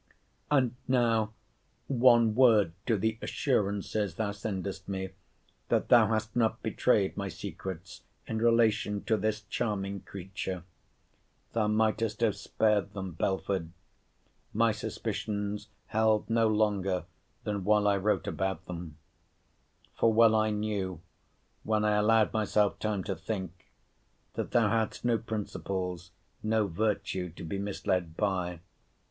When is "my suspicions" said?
14.55-15.67